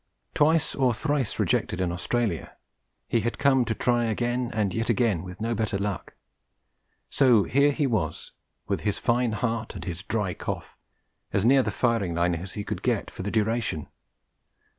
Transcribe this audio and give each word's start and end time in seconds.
Twice 0.33 0.73
or 0.73 0.95
thrice 0.95 1.37
rejected 1.37 1.79
in 1.79 1.91
Australia, 1.91 2.57
he 3.07 3.19
had 3.19 3.37
come 3.37 3.59
home 3.59 3.65
to 3.65 3.75
try 3.75 4.05
again 4.05 4.49
and 4.51 4.73
yet 4.73 4.89
again 4.89 5.21
with 5.21 5.39
no 5.39 5.53
better 5.53 5.77
luck; 5.77 6.15
so 7.07 7.43
here 7.43 7.71
he 7.71 7.85
was, 7.85 8.31
with 8.67 8.79
his 8.81 8.97
fine 8.97 9.33
heart 9.33 9.75
and 9.75 9.85
his 9.85 10.01
dry 10.01 10.33
cough, 10.33 10.75
as 11.31 11.45
near 11.45 11.61
the 11.61 11.69
firing 11.69 12.15
line 12.15 12.33
as 12.33 12.53
he 12.53 12.63
could 12.63 12.81
get 12.81 13.11
'for 13.11 13.21
the 13.21 13.29
duration.' 13.29 13.89